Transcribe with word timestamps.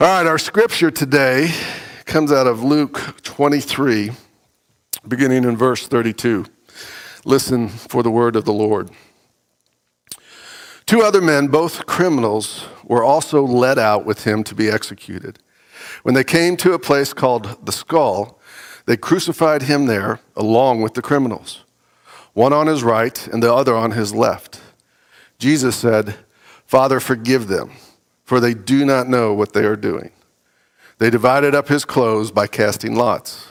All 0.00 0.06
right, 0.06 0.26
our 0.28 0.38
scripture 0.38 0.92
today 0.92 1.52
comes 2.04 2.30
out 2.30 2.46
of 2.46 2.62
Luke 2.62 3.20
23, 3.24 4.12
beginning 5.08 5.42
in 5.42 5.56
verse 5.56 5.88
32. 5.88 6.44
Listen 7.24 7.68
for 7.68 8.04
the 8.04 8.10
word 8.12 8.36
of 8.36 8.44
the 8.44 8.52
Lord. 8.52 8.90
Two 10.86 11.02
other 11.02 11.20
men, 11.20 11.48
both 11.48 11.86
criminals, 11.86 12.64
were 12.84 13.02
also 13.02 13.42
led 13.42 13.76
out 13.76 14.06
with 14.06 14.22
him 14.22 14.44
to 14.44 14.54
be 14.54 14.70
executed. 14.70 15.40
When 16.04 16.14
they 16.14 16.22
came 16.22 16.56
to 16.58 16.74
a 16.74 16.78
place 16.78 17.12
called 17.12 17.66
the 17.66 17.72
skull, 17.72 18.38
they 18.86 18.96
crucified 18.96 19.62
him 19.62 19.86
there 19.86 20.20
along 20.36 20.80
with 20.80 20.94
the 20.94 21.02
criminals, 21.02 21.64
one 22.34 22.52
on 22.52 22.68
his 22.68 22.84
right 22.84 23.26
and 23.26 23.42
the 23.42 23.52
other 23.52 23.74
on 23.74 23.90
his 23.90 24.14
left. 24.14 24.60
Jesus 25.40 25.74
said, 25.74 26.14
Father, 26.66 27.00
forgive 27.00 27.48
them 27.48 27.72
for 28.28 28.40
they 28.40 28.52
do 28.52 28.84
not 28.84 29.08
know 29.08 29.32
what 29.32 29.54
they 29.54 29.64
are 29.64 29.74
doing. 29.74 30.10
They 30.98 31.08
divided 31.08 31.54
up 31.54 31.68
his 31.68 31.86
clothes 31.86 32.30
by 32.30 32.46
casting 32.46 32.94
lots. 32.94 33.48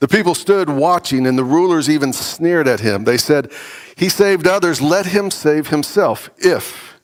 The 0.00 0.08
people 0.08 0.34
stood 0.34 0.68
watching, 0.68 1.26
and 1.26 1.38
the 1.38 1.44
rulers 1.44 1.88
even 1.88 2.12
sneered 2.12 2.68
at 2.68 2.80
him. 2.80 3.04
They 3.04 3.16
said, 3.16 3.50
He 3.96 4.10
saved 4.10 4.46
others, 4.46 4.82
let 4.82 5.06
him 5.06 5.30
save 5.30 5.68
himself, 5.68 6.28
if 6.36 7.00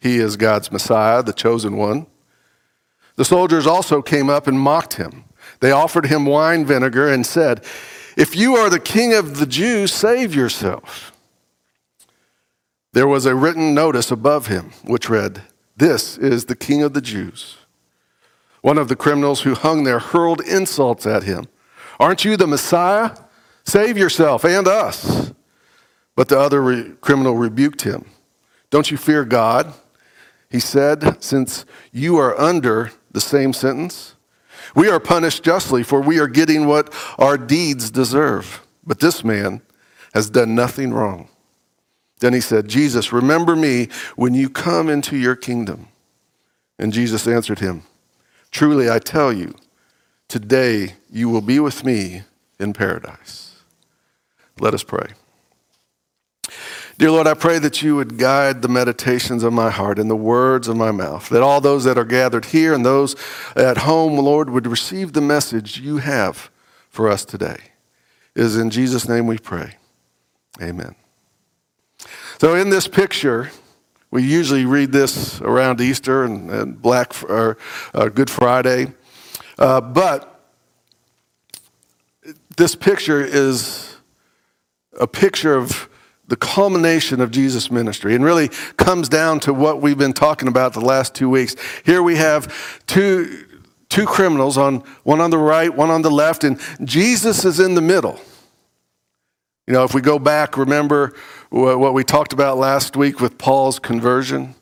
he 0.00 0.16
is 0.16 0.38
God's 0.38 0.72
Messiah, 0.72 1.22
the 1.22 1.34
chosen 1.34 1.76
one. 1.76 2.06
The 3.16 3.26
soldiers 3.26 3.66
also 3.66 4.00
came 4.00 4.30
up 4.30 4.46
and 4.46 4.58
mocked 4.58 4.94
him. 4.94 5.24
They 5.60 5.70
offered 5.70 6.06
him 6.06 6.24
wine 6.24 6.64
vinegar 6.64 7.12
and 7.12 7.26
said, 7.26 7.62
If 8.16 8.34
you 8.34 8.56
are 8.56 8.70
the 8.70 8.80
king 8.80 9.12
of 9.12 9.38
the 9.38 9.46
Jews, 9.46 9.92
save 9.92 10.34
yourself. 10.34 11.12
There 12.94 13.06
was 13.06 13.26
a 13.26 13.34
written 13.34 13.74
notice 13.74 14.10
above 14.10 14.46
him, 14.46 14.70
which 14.84 15.10
read, 15.10 15.42
this 15.78 16.18
is 16.18 16.44
the 16.46 16.56
King 16.56 16.82
of 16.82 16.92
the 16.92 17.00
Jews. 17.00 17.56
One 18.60 18.78
of 18.78 18.88
the 18.88 18.96
criminals 18.96 19.42
who 19.42 19.54
hung 19.54 19.84
there 19.84 20.00
hurled 20.00 20.40
insults 20.40 21.06
at 21.06 21.22
him. 21.22 21.46
Aren't 22.00 22.24
you 22.24 22.36
the 22.36 22.46
Messiah? 22.46 23.16
Save 23.64 23.96
yourself 23.96 24.44
and 24.44 24.66
us. 24.66 25.32
But 26.16 26.28
the 26.28 26.38
other 26.38 26.60
re- 26.60 26.92
criminal 27.00 27.36
rebuked 27.36 27.82
him. 27.82 28.06
Don't 28.70 28.90
you 28.90 28.96
fear 28.96 29.24
God? 29.24 29.72
He 30.50 30.60
said, 30.60 31.22
since 31.22 31.64
you 31.92 32.16
are 32.18 32.38
under 32.38 32.92
the 33.10 33.20
same 33.20 33.52
sentence. 33.52 34.16
We 34.74 34.88
are 34.88 35.00
punished 35.00 35.42
justly, 35.42 35.82
for 35.82 36.00
we 36.00 36.18
are 36.18 36.28
getting 36.28 36.66
what 36.66 36.92
our 37.18 37.38
deeds 37.38 37.90
deserve. 37.90 38.66
But 38.84 39.00
this 39.00 39.22
man 39.22 39.62
has 40.14 40.30
done 40.30 40.54
nothing 40.54 40.92
wrong. 40.92 41.28
Then 42.20 42.32
he 42.32 42.40
said, 42.40 42.68
Jesus, 42.68 43.12
remember 43.12 43.54
me 43.54 43.88
when 44.16 44.34
you 44.34 44.50
come 44.50 44.88
into 44.88 45.16
your 45.16 45.36
kingdom. 45.36 45.88
And 46.78 46.92
Jesus 46.92 47.26
answered 47.26 47.60
him, 47.60 47.82
Truly 48.50 48.90
I 48.90 48.98
tell 48.98 49.32
you, 49.32 49.54
today 50.26 50.94
you 51.10 51.28
will 51.28 51.40
be 51.40 51.60
with 51.60 51.84
me 51.84 52.22
in 52.58 52.72
paradise. 52.72 53.56
Let 54.58 54.74
us 54.74 54.82
pray. 54.82 55.12
Dear 56.98 57.12
Lord, 57.12 57.28
I 57.28 57.34
pray 57.34 57.60
that 57.60 57.80
you 57.80 57.94
would 57.94 58.18
guide 58.18 58.60
the 58.60 58.68
meditations 58.68 59.44
of 59.44 59.52
my 59.52 59.70
heart 59.70 60.00
and 60.00 60.10
the 60.10 60.16
words 60.16 60.66
of 60.66 60.76
my 60.76 60.90
mouth, 60.90 61.28
that 61.28 61.42
all 61.42 61.60
those 61.60 61.84
that 61.84 61.96
are 61.96 62.04
gathered 62.04 62.46
here 62.46 62.74
and 62.74 62.84
those 62.84 63.14
at 63.54 63.78
home, 63.78 64.18
Lord, 64.18 64.50
would 64.50 64.66
receive 64.66 65.12
the 65.12 65.20
message 65.20 65.78
you 65.78 65.98
have 65.98 66.50
for 66.88 67.08
us 67.08 67.24
today. 67.24 67.58
It 68.34 68.42
is 68.42 68.56
in 68.56 68.70
Jesus' 68.70 69.08
name 69.08 69.28
we 69.28 69.38
pray. 69.38 69.76
Amen. 70.60 70.96
So 72.40 72.54
in 72.54 72.70
this 72.70 72.86
picture, 72.86 73.50
we 74.12 74.22
usually 74.22 74.64
read 74.64 74.92
this 74.92 75.40
around 75.40 75.80
Easter 75.80 76.22
and, 76.22 76.48
and 76.48 76.80
Black 76.80 77.12
or 77.24 77.58
uh, 77.92 78.10
Good 78.10 78.30
Friday, 78.30 78.92
uh, 79.58 79.80
but 79.80 80.40
this 82.56 82.76
picture 82.76 83.20
is 83.20 83.96
a 85.00 85.08
picture 85.08 85.56
of 85.56 85.88
the 86.28 86.36
culmination 86.36 87.20
of 87.20 87.32
Jesus' 87.32 87.72
ministry 87.72 88.14
and 88.14 88.24
really 88.24 88.50
comes 88.76 89.08
down 89.08 89.40
to 89.40 89.52
what 89.52 89.82
we've 89.82 89.98
been 89.98 90.12
talking 90.12 90.46
about 90.46 90.74
the 90.74 90.80
last 90.80 91.16
two 91.16 91.28
weeks. 91.28 91.56
Here 91.84 92.04
we 92.04 92.14
have 92.16 92.86
two, 92.86 93.46
two 93.88 94.06
criminals 94.06 94.56
on 94.56 94.84
one 95.02 95.20
on 95.20 95.30
the 95.30 95.38
right, 95.38 95.74
one 95.74 95.90
on 95.90 96.02
the 96.02 96.10
left, 96.10 96.44
and 96.44 96.60
Jesus 96.84 97.44
is 97.44 97.58
in 97.58 97.74
the 97.74 97.80
middle. 97.80 98.20
You 99.68 99.74
know, 99.74 99.84
if 99.84 99.92
we 99.92 100.00
go 100.00 100.18
back, 100.18 100.56
remember 100.56 101.12
what 101.50 101.92
we 101.92 102.02
talked 102.02 102.32
about 102.32 102.56
last 102.56 102.96
week 102.96 103.20
with 103.20 103.36
Paul's 103.36 103.78
conversion? 103.78 104.54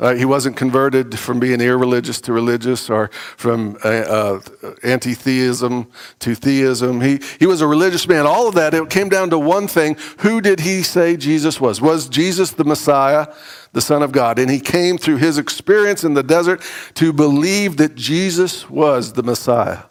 Uh, 0.00 0.16
he 0.16 0.24
wasn't 0.24 0.56
converted 0.56 1.16
from 1.16 1.38
being 1.38 1.60
irreligious 1.60 2.20
to 2.22 2.32
religious 2.32 2.90
or 2.90 3.08
from 3.36 3.78
uh, 3.84 3.88
uh, 3.88 4.40
anti 4.82 5.14
theism 5.14 5.88
to 6.18 6.34
theism. 6.34 7.00
He, 7.00 7.20
he 7.38 7.46
was 7.46 7.60
a 7.60 7.68
religious 7.68 8.08
man. 8.08 8.26
All 8.26 8.48
of 8.48 8.56
that, 8.56 8.74
it 8.74 8.90
came 8.90 9.08
down 9.08 9.30
to 9.30 9.38
one 9.38 9.68
thing. 9.68 9.96
Who 10.18 10.40
did 10.40 10.58
he 10.58 10.82
say 10.82 11.16
Jesus 11.16 11.60
was? 11.60 11.80
Was 11.80 12.08
Jesus 12.08 12.50
the 12.50 12.64
Messiah, 12.64 13.28
the 13.74 13.80
Son 13.80 14.02
of 14.02 14.10
God? 14.10 14.40
And 14.40 14.50
he 14.50 14.58
came 14.58 14.98
through 14.98 15.18
his 15.18 15.38
experience 15.38 16.02
in 16.02 16.14
the 16.14 16.24
desert 16.24 16.62
to 16.94 17.12
believe 17.12 17.76
that 17.76 17.94
Jesus 17.94 18.68
was 18.68 19.12
the 19.12 19.22
Messiah, 19.22 19.84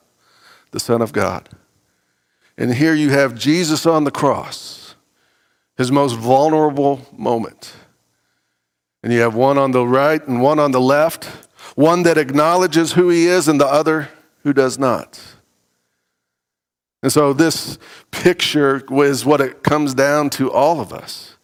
the 0.71 0.79
Son 0.81 1.01
of 1.01 1.13
God. 1.13 1.47
And 2.61 2.75
here 2.75 2.93
you 2.93 3.09
have 3.09 3.33
Jesus 3.33 3.87
on 3.87 4.03
the 4.03 4.11
cross, 4.11 4.93
his 5.77 5.91
most 5.91 6.13
vulnerable 6.13 7.01
moment. 7.11 7.73
And 9.01 9.11
you 9.11 9.21
have 9.21 9.33
one 9.33 9.57
on 9.57 9.71
the 9.71 9.83
right 9.83 10.21
and 10.27 10.43
one 10.43 10.59
on 10.59 10.71
the 10.71 10.79
left, 10.79 11.25
one 11.73 12.03
that 12.03 12.19
acknowledges 12.19 12.91
who 12.91 13.09
he 13.09 13.25
is 13.25 13.47
and 13.47 13.59
the 13.59 13.65
other 13.65 14.09
who 14.43 14.53
does 14.53 14.77
not. 14.77 15.19
And 17.01 17.11
so 17.11 17.33
this 17.33 17.79
picture 18.11 18.83
is 19.03 19.25
what 19.25 19.41
it 19.41 19.63
comes 19.63 19.95
down 19.95 20.29
to 20.29 20.51
all 20.51 20.79
of 20.79 20.93
us. 20.93 21.37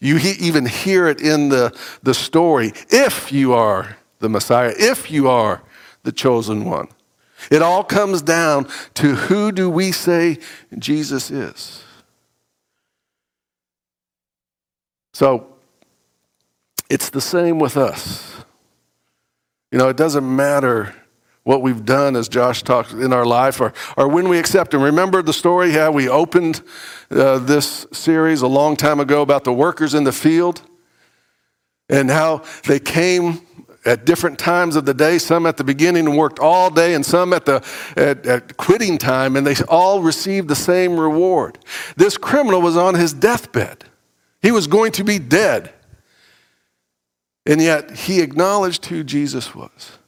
You 0.00 0.18
even 0.18 0.66
hear 0.66 1.06
it 1.06 1.20
in 1.20 1.48
the, 1.48 1.78
the 2.02 2.12
story. 2.12 2.72
If 2.90 3.30
you 3.30 3.52
are 3.52 3.98
the 4.18 4.28
Messiah, 4.28 4.74
if 4.76 5.12
you 5.12 5.28
are 5.28 5.62
the 6.02 6.10
chosen 6.10 6.64
one. 6.64 6.88
It 7.50 7.62
all 7.62 7.84
comes 7.84 8.22
down 8.22 8.68
to 8.94 9.14
who 9.14 9.52
do 9.52 9.68
we 9.70 9.92
say 9.92 10.38
Jesus 10.78 11.30
is? 11.30 11.82
So 15.12 15.46
it's 16.90 17.10
the 17.10 17.20
same 17.20 17.58
with 17.58 17.76
us. 17.76 18.34
You 19.70 19.78
know, 19.78 19.88
it 19.88 19.96
doesn't 19.96 20.24
matter 20.36 20.94
what 21.44 21.60
we've 21.60 21.84
done, 21.84 22.16
as 22.16 22.28
Josh 22.28 22.62
talked 22.62 22.92
in 22.92 23.12
our 23.12 23.26
life, 23.26 23.60
or, 23.60 23.72
or 23.96 24.08
when 24.08 24.28
we 24.28 24.38
accept 24.38 24.72
Him. 24.72 24.82
Remember 24.82 25.22
the 25.22 25.32
story 25.32 25.72
how 25.72 25.92
we 25.92 26.08
opened 26.08 26.62
uh, 27.10 27.38
this 27.38 27.86
series 27.92 28.40
a 28.40 28.46
long 28.46 28.76
time 28.76 28.98
ago 28.98 29.20
about 29.20 29.44
the 29.44 29.52
workers 29.52 29.94
in 29.94 30.04
the 30.04 30.12
field 30.12 30.62
and 31.88 32.10
how 32.10 32.42
they 32.66 32.80
came 32.80 33.40
at 33.84 34.06
different 34.06 34.38
times 34.38 34.76
of 34.76 34.86
the 34.86 34.94
day, 34.94 35.18
some 35.18 35.46
at 35.46 35.56
the 35.56 35.64
beginning 35.64 36.06
and 36.06 36.16
worked 36.16 36.38
all 36.38 36.70
day, 36.70 36.94
and 36.94 37.04
some 37.04 37.32
at 37.32 37.44
the 37.44 37.64
at, 37.96 38.24
at, 38.26 38.56
quitting 38.56 38.98
time, 38.98 39.36
and 39.36 39.46
they 39.46 39.54
all 39.68 40.02
received 40.02 40.48
the 40.48 40.56
same 40.56 40.98
reward. 40.98 41.58
This 41.96 42.16
criminal 42.16 42.62
was 42.62 42.76
on 42.76 42.94
his 42.94 43.12
deathbed. 43.12 43.84
He 44.42 44.50
was 44.50 44.66
going 44.66 44.92
to 44.92 45.04
be 45.04 45.18
dead. 45.18 45.72
And 47.46 47.60
yet 47.60 47.90
he 47.90 48.20
acknowledged 48.20 48.86
who 48.86 49.04
Jesus 49.04 49.54
was. 49.54 49.98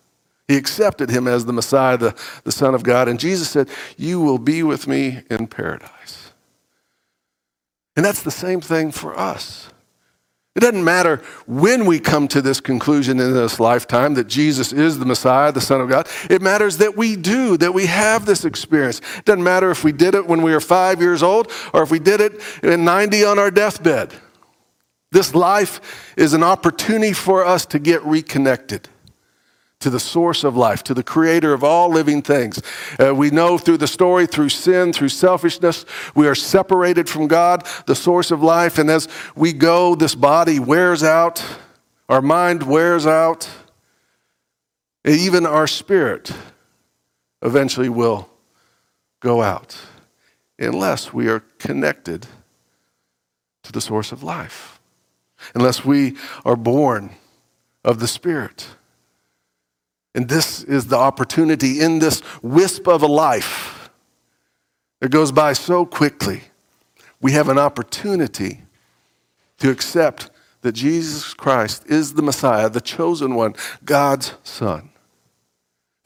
He 0.49 0.57
accepted 0.57 1.11
him 1.11 1.27
as 1.27 1.45
the 1.45 1.53
Messiah, 1.53 1.97
the, 1.97 2.15
the 2.45 2.53
Son 2.53 2.75
of 2.75 2.83
God. 2.83 3.09
And 3.09 3.19
Jesus 3.19 3.51
said, 3.51 3.69
You 3.97 4.21
will 4.21 4.39
be 4.39 4.63
with 4.63 4.87
me 4.87 5.21
in 5.29 5.47
paradise. 5.47 6.33
And 7.97 8.05
that's 8.05 8.23
the 8.23 8.31
same 8.31 8.61
thing 8.61 8.93
for 8.93 9.19
us. 9.19 9.71
It 10.57 10.61
doesn't 10.61 10.85
matter 10.85 11.21
when 11.47 11.85
we 11.85 12.01
come 12.01 12.29
to 12.29 12.41
this 12.41 12.63
conclusion 12.63 13.21
in 13.21 13.35
this 13.35 13.61
lifetime 13.61 14.15
that 14.15 14.27
Jesus 14.27 14.73
is 14.73 14.99
the 14.99 15.05
Messiah, 15.05 15.53
the 15.53 15.61
Son 15.61 15.83
of 15.83 15.91
God. 15.91 16.09
It 16.31 16.41
matters 16.41 16.79
that 16.79 16.97
we 16.97 17.15
do, 17.15 17.59
that 17.59 17.75
we 17.75 17.85
have 17.85 18.25
this 18.25 18.47
experience. 18.47 19.03
It 19.19 19.27
doesn't 19.27 19.45
matter 19.45 19.71
if 19.71 19.85
we 19.85 19.93
did 19.93 20.15
it 20.15 20.27
when 20.27 20.41
we 20.41 20.53
were 20.53 20.61
five 20.63 21.03
years 21.03 21.23
old 21.23 21.53
or 21.75 21.83
if 21.83 21.91
we 21.91 21.99
did 21.99 22.23
it 22.23 22.41
at 22.63 22.79
90 22.79 23.25
on 23.27 23.39
our 23.39 23.51
deathbed. 23.51 24.15
This 25.13 25.35
life 25.35 26.15
is 26.17 26.33
an 26.33 26.43
opportunity 26.43 27.13
for 27.13 27.45
us 27.45 27.67
to 27.67 27.79
get 27.79 28.03
reconnected 28.05 28.89
to 29.81 29.91
the 29.91 30.01
source 30.01 30.43
of 30.43 30.57
life, 30.57 30.83
to 30.85 30.95
the 30.95 31.03
creator 31.03 31.53
of 31.53 31.63
all 31.63 31.91
living 31.91 32.23
things. 32.23 32.61
Uh, 32.99 33.15
we 33.15 33.31
know 33.31 33.59
through 33.59 33.77
the 33.77 33.87
story, 33.87 34.27
through 34.27 34.49
sin, 34.49 34.93
through 34.93 35.11
selfishness, 35.11 35.85
we 36.15 36.27
are 36.27 36.35
separated 36.35 37.09
from 37.09 37.29
God, 37.29 37.67
the 37.87 37.95
source 37.95 38.31
of 38.31 38.43
life. 38.43 38.79
And 38.79 38.91
as 38.91 39.07
we 39.35 39.53
go, 39.53 39.95
this 39.95 40.15
body 40.15 40.59
wears 40.59 41.03
out, 41.03 41.45
our 42.09 42.23
mind 42.23 42.63
wears 42.63 43.07
out, 43.07 43.49
even 45.05 45.47
our 45.47 45.67
spirit 45.67 46.33
eventually 47.43 47.89
will 47.89 48.29
go 49.21 49.43
out 49.43 49.77
unless 50.59 51.13
we 51.13 51.29
are 51.29 51.41
connected 51.59 52.27
to 53.63 53.73
the 53.73 53.81
source 53.81 54.13
of 54.13 54.23
life, 54.23 54.81
unless 55.55 55.85
we 55.85 56.17
are 56.45 56.57
born 56.57 57.11
of 57.85 57.99
the 58.01 58.09
Spirit. 58.09 58.69
And 60.17 60.31
this 60.31 60.65
is 60.65 60.87
the 60.87 60.97
opportunity 60.97 61.81
in 61.81 61.99
this 61.99 62.23
wisp 62.43 62.89
of 62.89 63.03
a 63.03 63.07
life 63.07 63.91
that 65.01 65.11
goes 65.11 65.31
by 65.31 65.53
so 65.53 65.85
quickly. 65.85 66.41
We 67.21 67.33
have 67.33 67.51
an 67.51 67.59
opportunity 67.59 68.63
to 69.59 69.71
accept 69.71 70.31
that 70.63 70.73
Jesus 70.73 71.35
Christ 71.35 71.85
is 71.87 72.15
the 72.15 72.23
Messiah, 72.23 72.71
the 72.71 72.81
chosen 72.81 73.35
one, 73.35 73.55
God's 73.85 74.35
Son. 74.43 74.89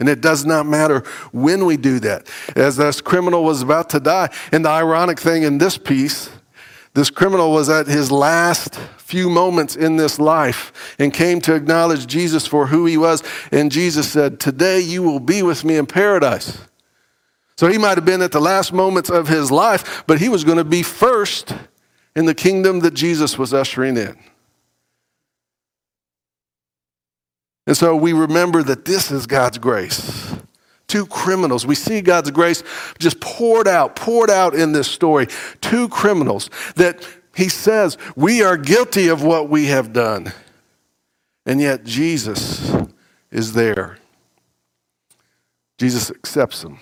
And 0.01 0.09
it 0.09 0.21
does 0.21 0.45
not 0.45 0.67
matter 0.67 1.01
when 1.31 1.65
we 1.65 1.77
do 1.77 2.01
that. 2.01 2.29
As 2.57 2.79
this 2.79 3.01
criminal 3.01 3.45
was 3.45 3.63
about 3.63 3.91
to 3.91 4.01
die, 4.01 4.31
and 4.51 4.65
the 4.65 4.71
ironic 4.71 5.21
thing 5.21 5.45
in 5.45 5.59
this 5.59 5.79
piece, 5.79 6.31
this 6.95 7.11
criminal 7.11 7.53
was 7.53 7.69
at 7.69 7.87
his 7.87 8.11
last 8.11 8.75
few 8.99 9.31
moments 9.31 9.77
in 9.77 9.97
this 9.97 10.19
life 10.19 10.95
and 10.99 11.13
came 11.13 11.41
to 11.43 11.55
acknowledge 11.55 12.07
Jesus 12.07 12.47
for 12.47 12.67
who 12.67 12.87
he 12.87 12.97
was. 12.97 13.23
And 13.53 13.71
Jesus 13.71 14.11
said, 14.11 14.41
Today 14.41 14.81
you 14.81 15.03
will 15.03 15.21
be 15.21 15.43
with 15.43 15.65
me 15.65 15.77
in 15.77 15.87
paradise. 15.87 16.59
So 17.57 17.69
he 17.69 17.79
might 17.79 17.97
have 17.99 18.05
been 18.05 18.23
at 18.23 18.33
the 18.33 18.41
last 18.41 18.73
moments 18.73 19.11
of 19.11 19.29
his 19.29 19.51
life, 19.51 20.03
but 20.07 20.19
he 20.19 20.29
was 20.29 20.45
going 20.45 20.59
to 20.59 20.65
be 20.65 20.83
first 20.83 21.55
in 22.17 22.25
the 22.25 22.35
kingdom 22.35 22.81
that 22.81 22.95
Jesus 22.95 23.39
was 23.39 23.55
ushering 23.55 23.97
in. 23.97 24.19
And 27.67 27.77
so 27.77 27.95
we 27.95 28.13
remember 28.13 28.63
that 28.65 28.85
this 28.85 29.11
is 29.11 29.27
God's 29.27 29.59
grace. 29.59 30.35
Two 30.91 31.07
criminals. 31.07 31.65
We 31.65 31.77
see 31.77 32.01
God's 32.01 32.33
grace 32.33 32.65
just 32.99 33.21
poured 33.21 33.69
out, 33.69 33.95
poured 33.95 34.29
out 34.29 34.57
in 34.57 34.73
this 34.73 34.91
story. 34.91 35.29
Two 35.61 35.89
criminals 35.89 36.51
that 36.75 37.07
he 37.37 37.49
says, 37.49 37.97
we 38.17 38.43
are 38.43 38.57
guilty 38.57 39.07
of 39.07 39.23
what 39.23 39.49
we 39.49 39.67
have 39.67 39.93
done. 39.93 40.33
And 41.47 41.61
yet 41.61 41.85
Jesus 41.85 42.75
is 43.31 43.53
there. 43.53 43.99
Jesus 45.79 46.11
accepts 46.11 46.63
them 46.63 46.81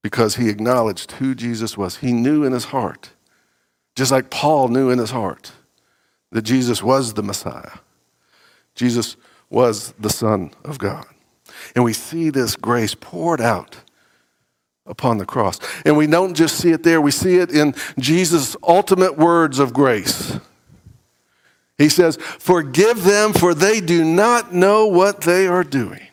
because 0.00 0.36
he 0.36 0.48
acknowledged 0.48 1.10
who 1.12 1.34
Jesus 1.34 1.76
was. 1.76 1.96
He 1.96 2.12
knew 2.12 2.44
in 2.44 2.52
his 2.52 2.66
heart, 2.66 3.10
just 3.96 4.12
like 4.12 4.30
Paul 4.30 4.68
knew 4.68 4.90
in 4.90 5.00
his 5.00 5.10
heart, 5.10 5.50
that 6.30 6.42
Jesus 6.42 6.84
was 6.84 7.14
the 7.14 7.24
Messiah. 7.24 7.78
Jesus 8.76 9.16
was 9.50 9.92
the 9.98 10.08
Son 10.08 10.52
of 10.64 10.78
God. 10.78 11.04
And 11.74 11.84
we 11.84 11.92
see 11.92 12.30
this 12.30 12.56
grace 12.56 12.94
poured 12.94 13.40
out 13.40 13.78
upon 14.86 15.18
the 15.18 15.26
cross. 15.26 15.58
And 15.84 15.96
we 15.96 16.06
don't 16.06 16.34
just 16.34 16.56
see 16.56 16.70
it 16.70 16.82
there, 16.82 17.00
we 17.00 17.10
see 17.10 17.36
it 17.36 17.50
in 17.50 17.74
Jesus' 17.98 18.56
ultimate 18.62 19.16
words 19.16 19.58
of 19.58 19.72
grace. 19.72 20.38
He 21.78 21.88
says, 21.88 22.16
Forgive 22.16 23.04
them, 23.04 23.32
for 23.32 23.54
they 23.54 23.80
do 23.80 24.04
not 24.04 24.52
know 24.52 24.86
what 24.86 25.22
they 25.22 25.46
are 25.46 25.64
doing. 25.64 26.06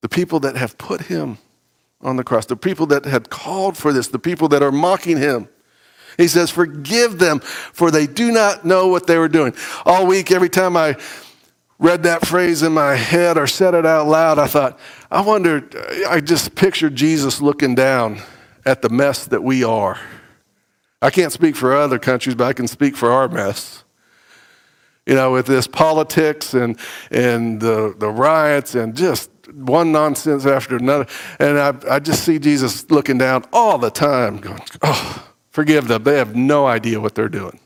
The 0.00 0.08
people 0.08 0.40
that 0.40 0.56
have 0.56 0.78
put 0.78 1.02
him 1.02 1.38
on 2.00 2.16
the 2.16 2.24
cross, 2.24 2.46
the 2.46 2.56
people 2.56 2.86
that 2.86 3.04
had 3.04 3.28
called 3.28 3.76
for 3.76 3.92
this, 3.92 4.08
the 4.08 4.18
people 4.18 4.48
that 4.48 4.62
are 4.62 4.72
mocking 4.72 5.18
him. 5.18 5.48
He 6.16 6.28
says, 6.28 6.50
Forgive 6.50 7.18
them, 7.18 7.40
for 7.40 7.90
they 7.90 8.06
do 8.06 8.32
not 8.32 8.64
know 8.64 8.88
what 8.88 9.06
they 9.06 9.18
were 9.18 9.28
doing. 9.28 9.54
All 9.84 10.06
week, 10.06 10.30
every 10.30 10.48
time 10.48 10.76
I 10.76 10.96
read 11.78 12.02
that 12.02 12.26
phrase 12.26 12.62
in 12.62 12.72
my 12.72 12.94
head 12.94 13.38
or 13.38 13.46
said 13.46 13.74
it 13.74 13.86
out 13.86 14.06
loud, 14.06 14.38
I 14.38 14.46
thought, 14.46 14.78
I 15.10 15.20
wonder, 15.20 15.68
I 16.08 16.20
just 16.20 16.54
pictured 16.54 16.94
Jesus 16.94 17.40
looking 17.40 17.74
down 17.74 18.20
at 18.64 18.82
the 18.82 18.88
mess 18.88 19.24
that 19.26 19.42
we 19.42 19.64
are. 19.64 19.98
I 21.00 21.10
can't 21.10 21.32
speak 21.32 21.54
for 21.54 21.76
other 21.76 21.98
countries, 21.98 22.34
but 22.34 22.44
I 22.44 22.52
can 22.52 22.66
speak 22.66 22.96
for 22.96 23.10
our 23.12 23.28
mess. 23.28 23.84
You 25.06 25.14
know, 25.14 25.32
with 25.32 25.46
this 25.46 25.66
politics 25.66 26.52
and, 26.52 26.78
and 27.10 27.60
the, 27.60 27.94
the 27.96 28.10
riots 28.10 28.74
and 28.74 28.94
just 28.94 29.30
one 29.54 29.90
nonsense 29.90 30.44
after 30.44 30.76
another. 30.76 31.06
And 31.38 31.58
I, 31.58 31.74
I 31.94 31.98
just 31.98 32.24
see 32.24 32.38
Jesus 32.38 32.90
looking 32.90 33.16
down 33.16 33.44
all 33.52 33.78
the 33.78 33.90
time, 33.90 34.36
going, 34.36 34.60
oh, 34.82 35.28
Forgive 35.58 35.88
them. 35.88 36.04
They 36.04 36.18
have 36.18 36.36
no 36.36 36.68
idea 36.68 37.00
what 37.00 37.16
they're 37.16 37.28
doing. 37.28 37.58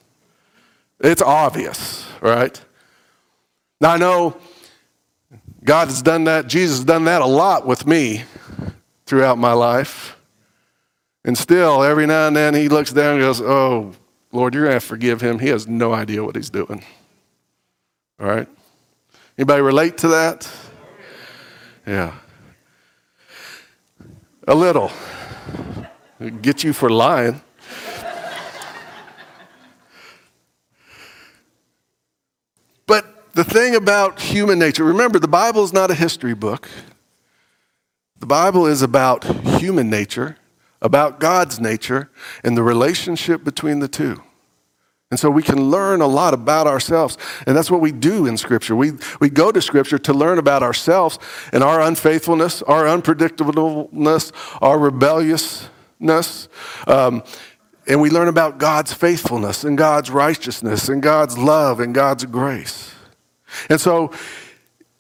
It's 1.00 1.20
obvious, 1.20 2.06
right? 2.22 2.58
Now, 3.82 3.94
I 3.94 3.96
know 3.96 4.36
God 5.64 5.88
has 5.88 6.02
done 6.02 6.22
that, 6.24 6.46
Jesus 6.46 6.78
has 6.78 6.84
done 6.84 7.02
that 7.06 7.20
a 7.20 7.26
lot 7.26 7.66
with 7.66 7.84
me 7.84 8.22
throughout 9.06 9.38
my 9.38 9.54
life. 9.54 10.16
And 11.24 11.36
still, 11.36 11.82
every 11.82 12.06
now 12.06 12.28
and 12.28 12.36
then, 12.36 12.54
he 12.54 12.68
looks 12.68 12.92
down 12.92 13.14
and 13.14 13.20
goes, 13.20 13.40
Oh, 13.40 13.92
Lord, 14.30 14.54
you're 14.54 14.66
going 14.66 14.78
to 14.78 14.86
forgive 14.86 15.20
him. 15.20 15.40
He 15.40 15.48
has 15.48 15.66
no 15.66 15.92
idea 15.92 16.22
what 16.22 16.36
he's 16.36 16.48
doing. 16.48 16.84
All 18.20 18.28
right? 18.28 18.46
Anybody 19.36 19.62
relate 19.62 19.98
to 19.98 20.08
that? 20.08 20.48
Yeah. 21.84 22.14
A 24.46 24.54
little. 24.54 24.92
Get 26.40 26.62
you 26.62 26.72
for 26.72 26.88
lying. 26.88 27.42
The 33.34 33.44
thing 33.44 33.74
about 33.74 34.20
human 34.20 34.58
nature, 34.58 34.84
remember, 34.84 35.18
the 35.18 35.28
Bible 35.28 35.64
is 35.64 35.72
not 35.72 35.90
a 35.90 35.94
history 35.94 36.34
book. 36.34 36.68
The 38.18 38.26
Bible 38.26 38.66
is 38.66 38.82
about 38.82 39.24
human 39.24 39.90
nature, 39.90 40.36
about 40.80 41.18
God's 41.18 41.58
nature, 41.58 42.10
and 42.44 42.56
the 42.56 42.62
relationship 42.62 43.42
between 43.42 43.80
the 43.80 43.88
two. 43.88 44.22
And 45.10 45.20
so 45.20 45.30
we 45.30 45.42
can 45.42 45.70
learn 45.70 46.00
a 46.00 46.06
lot 46.06 46.32
about 46.32 46.66
ourselves. 46.66 47.18
And 47.46 47.54
that's 47.54 47.70
what 47.70 47.82
we 47.82 47.92
do 47.92 48.26
in 48.26 48.38
Scripture. 48.38 48.74
We, 48.74 48.92
we 49.20 49.28
go 49.28 49.52
to 49.52 49.60
Scripture 49.60 49.98
to 49.98 50.14
learn 50.14 50.38
about 50.38 50.62
ourselves 50.62 51.18
and 51.52 51.62
our 51.62 51.82
unfaithfulness, 51.82 52.62
our 52.62 52.84
unpredictableness, 52.84 54.32
our 54.62 54.78
rebelliousness. 54.78 56.48
Um, 56.86 57.22
and 57.86 58.00
we 58.00 58.08
learn 58.08 58.28
about 58.28 58.58
God's 58.58 58.94
faithfulness 58.94 59.64
and 59.64 59.76
God's 59.76 60.10
righteousness 60.10 60.88
and 60.88 61.02
God's 61.02 61.36
love 61.36 61.80
and 61.80 61.94
God's 61.94 62.24
grace. 62.24 62.94
And 63.68 63.80
so 63.80 64.12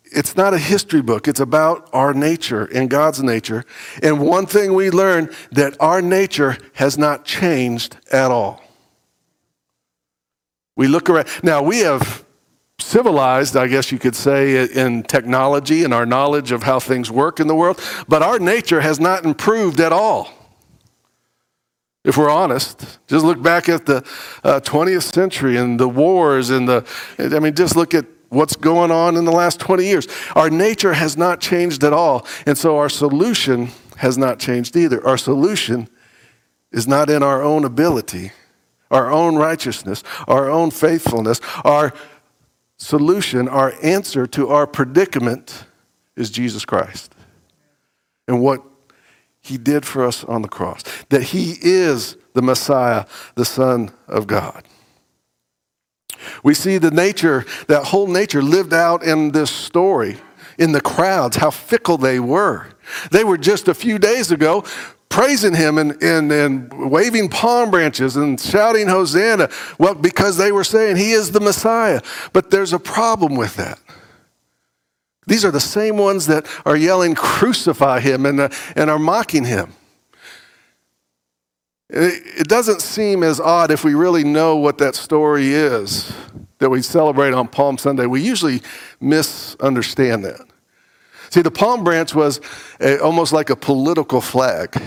it's 0.04 0.36
not 0.36 0.54
a 0.54 0.58
history 0.58 1.02
book, 1.02 1.26
it's 1.26 1.40
about 1.40 1.88
our 1.92 2.12
nature 2.12 2.66
and 2.66 2.90
God's 2.90 3.22
nature. 3.22 3.64
And 4.02 4.20
one 4.20 4.46
thing 4.46 4.74
we 4.74 4.90
learn 4.90 5.30
that 5.52 5.76
our 5.80 6.02
nature 6.02 6.58
has 6.74 6.98
not 6.98 7.24
changed 7.24 7.96
at 8.12 8.30
all. 8.30 8.62
We 10.76 10.88
look 10.88 11.08
around. 11.08 11.28
Now, 11.42 11.62
we 11.62 11.80
have 11.80 12.24
civilized, 12.78 13.56
I 13.56 13.68
guess 13.68 13.92
you 13.92 13.98
could 13.98 14.16
say, 14.16 14.68
in 14.68 15.02
technology 15.04 15.84
and 15.84 15.94
our 15.94 16.06
knowledge 16.06 16.52
of 16.52 16.62
how 16.62 16.80
things 16.80 17.10
work 17.10 17.40
in 17.40 17.46
the 17.46 17.54
world, 17.54 17.80
but 18.08 18.22
our 18.22 18.38
nature 18.38 18.80
has 18.80 18.98
not 18.98 19.24
improved 19.24 19.80
at 19.80 19.92
all. 19.92 20.30
If 22.04 22.16
we're 22.16 22.30
honest, 22.30 22.98
just 23.06 23.24
look 23.24 23.40
back 23.40 23.68
at 23.68 23.86
the 23.86 23.98
uh, 24.42 24.60
20th 24.60 25.14
century 25.14 25.56
and 25.56 25.78
the 25.78 25.88
wars 25.88 26.50
and 26.50 26.68
the, 26.68 26.84
I 27.18 27.38
mean, 27.38 27.54
just 27.54 27.76
look 27.76 27.94
at 27.94 28.06
what's 28.32 28.56
going 28.56 28.90
on 28.90 29.16
in 29.16 29.24
the 29.24 29.32
last 29.32 29.60
20 29.60 29.84
years. 29.84 30.08
Our 30.34 30.50
nature 30.50 30.94
has 30.94 31.16
not 31.16 31.40
changed 31.40 31.84
at 31.84 31.92
all. 31.92 32.26
And 32.46 32.56
so 32.56 32.78
our 32.78 32.88
solution 32.88 33.70
has 33.96 34.16
not 34.16 34.38
changed 34.38 34.76
either. 34.76 35.06
Our 35.06 35.18
solution 35.18 35.88
is 36.72 36.88
not 36.88 37.10
in 37.10 37.22
our 37.22 37.42
own 37.42 37.64
ability, 37.64 38.32
our 38.90 39.10
own 39.10 39.36
righteousness, 39.36 40.02
our 40.26 40.50
own 40.50 40.70
faithfulness. 40.70 41.40
Our 41.64 41.92
solution, 42.78 43.48
our 43.48 43.74
answer 43.82 44.26
to 44.28 44.48
our 44.48 44.66
predicament 44.66 45.64
is 46.16 46.30
Jesus 46.30 46.64
Christ 46.64 47.14
and 48.26 48.40
what 48.40 48.62
he 49.40 49.58
did 49.58 49.84
for 49.84 50.04
us 50.04 50.24
on 50.24 50.42
the 50.42 50.48
cross. 50.48 50.82
That 51.10 51.22
he 51.22 51.56
is 51.60 52.16
the 52.32 52.42
Messiah, 52.42 53.04
the 53.34 53.44
Son 53.44 53.92
of 54.08 54.26
God. 54.26 54.64
We 56.42 56.54
see 56.54 56.78
the 56.78 56.90
nature, 56.90 57.44
that 57.68 57.84
whole 57.84 58.06
nature 58.06 58.42
lived 58.42 58.72
out 58.72 59.02
in 59.02 59.32
this 59.32 59.50
story, 59.50 60.18
in 60.58 60.72
the 60.72 60.80
crowds, 60.80 61.36
how 61.36 61.50
fickle 61.50 61.98
they 61.98 62.20
were. 62.20 62.68
They 63.10 63.24
were 63.24 63.38
just 63.38 63.68
a 63.68 63.74
few 63.74 63.98
days 63.98 64.30
ago 64.30 64.64
praising 65.08 65.54
him 65.54 65.76
and, 65.76 66.02
and, 66.02 66.32
and 66.32 66.90
waving 66.90 67.28
palm 67.28 67.70
branches 67.70 68.16
and 68.16 68.40
shouting 68.40 68.88
Hosanna. 68.88 69.50
Well, 69.78 69.94
because 69.94 70.38
they 70.38 70.52
were 70.52 70.64
saying 70.64 70.96
he 70.96 71.12
is 71.12 71.32
the 71.32 71.40
Messiah. 71.40 72.00
But 72.32 72.50
there's 72.50 72.72
a 72.72 72.78
problem 72.78 73.36
with 73.36 73.56
that. 73.56 73.78
These 75.26 75.44
are 75.44 75.50
the 75.50 75.60
same 75.60 75.98
ones 75.98 76.26
that 76.28 76.46
are 76.64 76.76
yelling, 76.76 77.14
crucify 77.14 78.00
him, 78.00 78.24
and, 78.24 78.40
uh, 78.40 78.48
and 78.74 78.88
are 78.88 78.98
mocking 78.98 79.44
him. 79.44 79.74
It 81.94 82.48
doesn't 82.48 82.80
seem 82.80 83.22
as 83.22 83.38
odd 83.38 83.70
if 83.70 83.84
we 83.84 83.92
really 83.92 84.24
know 84.24 84.56
what 84.56 84.78
that 84.78 84.94
story 84.94 85.52
is 85.52 86.10
that 86.58 86.70
we 86.70 86.80
celebrate 86.80 87.34
on 87.34 87.48
Palm 87.48 87.76
Sunday. 87.76 88.06
We 88.06 88.22
usually 88.22 88.62
misunderstand 88.98 90.24
that. 90.24 90.40
See, 91.28 91.42
the 91.42 91.50
palm 91.50 91.84
branch 91.84 92.14
was 92.14 92.40
a, 92.80 92.98
almost 92.98 93.34
like 93.34 93.50
a 93.50 93.56
political 93.56 94.22
flag. 94.22 94.80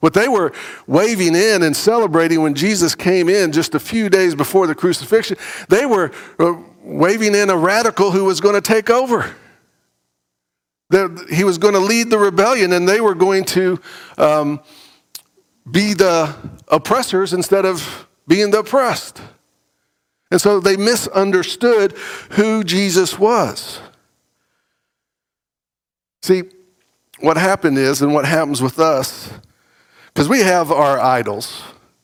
What 0.00 0.14
they 0.14 0.28
were 0.28 0.52
waving 0.86 1.34
in 1.34 1.62
and 1.62 1.76
celebrating 1.76 2.40
when 2.40 2.54
Jesus 2.54 2.94
came 2.94 3.28
in 3.28 3.52
just 3.52 3.74
a 3.74 3.80
few 3.80 4.08
days 4.08 4.34
before 4.34 4.66
the 4.66 4.74
crucifixion, 4.74 5.36
they 5.68 5.84
were 5.84 6.12
uh, 6.38 6.54
waving 6.82 7.34
in 7.34 7.50
a 7.50 7.56
radical 7.56 8.10
who 8.10 8.24
was 8.24 8.40
going 8.40 8.54
to 8.54 8.60
take 8.60 8.88
over. 8.88 9.34
He 11.30 11.44
was 11.44 11.58
going 11.58 11.74
to 11.74 11.80
lead 11.80 12.10
the 12.10 12.18
rebellion, 12.18 12.72
and 12.72 12.88
they 12.88 13.00
were 13.00 13.14
going 13.14 13.44
to 13.46 13.80
um, 14.16 14.60
be 15.70 15.94
the 15.94 16.34
oppressors 16.68 17.32
instead 17.32 17.64
of 17.64 18.06
being 18.26 18.50
the 18.50 18.60
oppressed. 18.60 19.20
And 20.30 20.40
so 20.40 20.60
they 20.60 20.76
misunderstood 20.76 21.92
who 22.30 22.64
Jesus 22.64 23.18
was. 23.18 23.80
See, 26.22 26.42
what 27.20 27.36
happened 27.36 27.78
is, 27.78 28.02
and 28.02 28.12
what 28.12 28.24
happens 28.24 28.60
with 28.60 28.78
us, 28.78 29.32
because 30.12 30.28
we 30.28 30.40
have 30.40 30.72
our 30.72 30.98
idols, 30.98 31.62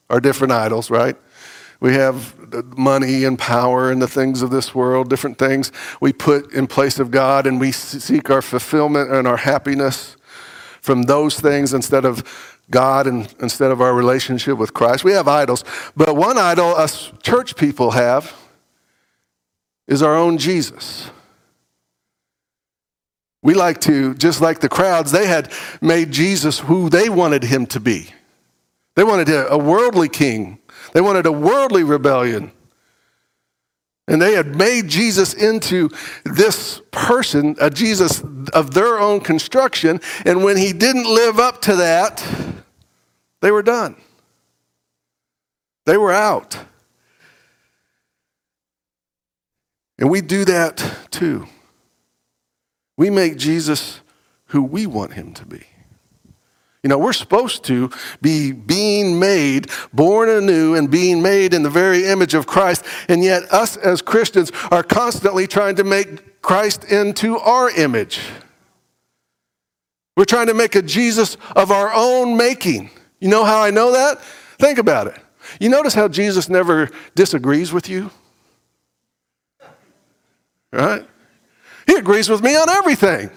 our 0.09 0.21
different 0.21 0.53
idols, 0.53 0.91
right? 0.91 1.17
We 1.81 1.95
have 1.95 2.79
money 2.79 3.25
and 3.25 3.37
power 3.37 3.91
and 3.91 4.01
the 4.01 4.07
things 4.07 4.43
of 4.43 4.51
this 4.51 4.75
world, 4.75 5.11
different 5.11 5.39
things 5.39 5.73
we 6.01 6.13
put 6.13 6.53
in 6.53 6.69
place 6.69 7.01
of 7.01 7.11
God, 7.11 7.47
and 7.47 7.59
we 7.59 7.73
seek 7.73 8.31
our 8.31 8.43
fulfillment 8.43 9.11
and 9.11 9.27
our 9.27 9.39
happiness 9.39 10.17
from 10.81 11.05
those 11.05 11.41
things 11.41 11.75
instead 11.75 12.05
of 12.05 12.52
God 12.73 13.07
and 13.07 13.33
instead 13.39 13.71
of 13.71 13.81
our 13.81 13.95
relationship 13.95 14.59
with 14.59 14.75
Christ. 14.75 15.05
We 15.05 15.13
have 15.13 15.29
idols, 15.29 15.65
but 15.97 16.17
one 16.17 16.39
idol 16.39 16.75
us 16.75 17.13
church 17.23 17.55
people 17.55 17.93
have 17.93 18.35
is 19.87 20.03
our 20.03 20.17
own 20.17 20.39
Jesus. 20.39 21.09
We 23.43 23.55
like 23.55 23.81
to, 23.83 24.15
just 24.15 24.41
like 24.41 24.61
the 24.61 24.69
crowds, 24.69 25.13
they 25.13 25.27
had 25.27 25.53
made 25.81 26.11
Jesus 26.11 26.61
who 26.61 26.89
they 26.89 27.09
wanted 27.09 27.45
him 27.45 27.67
to 27.67 27.81
be. 27.81 28.09
They 28.95 29.05
wanted 29.05 29.29
a 29.29 29.59
worldly 29.59 30.09
king, 30.09 30.59
they 30.93 31.01
wanted 31.01 31.27
a 31.27 31.33
worldly 31.33 31.85
rebellion. 31.85 32.53
And 34.09 34.21
they 34.21 34.33
had 34.33 34.57
made 34.57 34.89
Jesus 34.89 35.33
into 35.33 35.89
this 36.25 36.83
person, 36.91 37.57
a 37.61 37.71
Jesus 37.71 38.23
of 38.53 38.75
their 38.75 38.99
own 38.99 39.21
construction. 39.21 40.01
And 40.25 40.43
when 40.43 40.57
he 40.57 40.73
didn't 40.73 41.05
live 41.05 41.39
up 41.39 41.63
to 41.63 41.77
that, 41.77 42.25
they 43.41 43.51
were 43.51 43.63
done. 43.63 43.97
They 45.87 45.97
were 45.97 46.13
out. 46.13 46.59
And 49.99 50.11
we 50.11 50.21
do 50.21 50.45
that 50.47 50.85
too. 51.11 51.47
We 52.97 53.09
make 53.09 53.37
Jesus 53.37 54.01
who 54.47 54.63
we 54.63 54.87
want 54.87 55.13
him 55.13 55.33
to 55.35 55.47
be. 55.47 55.65
You 56.83 56.89
know, 56.89 56.99
we're 56.99 57.13
supposed 57.13 57.63
to 57.65 57.91
be 58.21 58.51
being 58.51 59.19
made, 59.21 59.71
born 59.93 60.29
anew, 60.29 60.75
and 60.75 60.91
being 60.91 61.23
made 61.23 61.55
in 61.55 61.63
the 61.63 61.71
very 61.71 62.07
image 62.07 62.35
of 62.35 62.47
Christ. 62.47 62.85
And 63.09 63.23
yet, 63.23 63.45
us 63.53 63.77
as 63.77 64.03
Christians 64.03 64.51
are 64.73 64.83
constantly 64.83 65.47
trying 65.47 65.77
to 65.77 65.85
make 65.85 66.43
Christ 66.43 66.85
into 66.85 67.39
our 67.39 67.71
image. 67.71 68.21
We're 70.17 70.25
trying 70.25 70.49
to 70.49 70.55
make 70.55 70.75
a 70.75 70.83
Jesus 70.83 71.37
of 71.55 71.71
our 71.71 71.93
own 71.95 72.37
making. 72.37 72.91
You 73.21 73.29
know 73.29 73.45
how 73.45 73.63
I 73.63 73.71
know 73.71 73.93
that? 73.93 74.21
Think 74.59 74.79
about 74.79 75.07
it. 75.07 75.17
You 75.61 75.69
notice 75.69 75.95
how 75.95 76.09
Jesus 76.09 76.49
never 76.49 76.91
disagrees 77.15 77.73
with 77.73 77.89
you? 77.89 78.11
Right? 80.73 81.07
He 81.87 81.95
agrees 81.95 82.29
with 82.29 82.43
me 82.43 82.57
on 82.57 82.69
everything. 82.69 83.31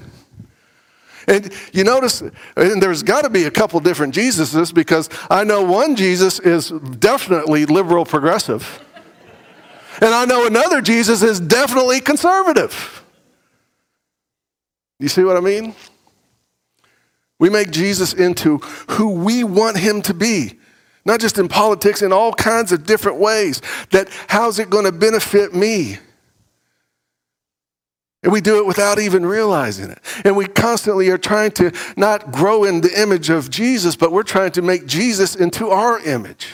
And 1.28 1.52
you 1.74 1.84
notice, 1.84 2.22
and 2.22 2.82
there's 2.82 3.04
got 3.04 3.24
to 3.24 3.30
be 3.30 3.46
a 3.46 3.52
couple 3.52 3.80
different 3.80 4.14
Jesuses 4.14 4.74
because 4.74 5.10
I 5.30 5.44
know 5.44 5.64
one 5.64 5.96
Jesus 5.96 6.40
is 6.40 6.70
definitely 6.70 7.66
liberal 7.66 8.06
progressive. 8.06 8.84
And 10.02 10.14
I 10.14 10.26
know 10.26 10.46
another 10.46 10.82
Jesus 10.82 11.24
is 11.24 11.40
definitely 11.40 12.02
conservative. 12.02 13.04
You 15.00 15.08
see 15.08 15.24
what 15.24 15.38
I 15.38 15.40
mean? 15.40 15.76
We 17.40 17.50
make 17.50 17.72
Jesus 17.72 18.14
into 18.14 18.58
who 18.90 19.12
we 19.12 19.44
want 19.44 19.78
him 19.78 20.02
to 20.04 20.14
be. 20.14 20.60
Not 21.06 21.20
just 21.20 21.38
in 21.38 21.48
politics, 21.48 22.02
in 22.02 22.12
all 22.12 22.34
kinds 22.34 22.72
of 22.72 22.86
different 22.86 23.20
ways. 23.20 23.62
That 23.92 24.10
how's 24.28 24.58
it 24.58 24.70
going 24.70 24.86
to 24.86 24.92
benefit 24.92 25.54
me? 25.54 26.00
And 28.26 28.34
we 28.34 28.42
do 28.42 28.58
it 28.58 28.66
without 28.66 28.98
even 28.98 29.24
realizing 29.24 29.92
it. 29.92 30.00
And 30.26 30.36
we 30.36 30.48
constantly 30.48 31.10
are 31.10 31.18
trying 31.18 31.52
to 31.52 31.72
not 31.96 32.32
grow 32.32 32.64
in 32.64 32.82
the 32.82 33.00
image 33.00 33.30
of 33.30 33.52
Jesus, 33.52 33.96
but 33.96 34.12
we're 34.12 34.24
trying 34.24 34.52
to 34.54 34.64
make 34.64 34.88
Jesus 34.88 35.36
into 35.36 35.70
our 35.70 36.00
image. 36.00 36.48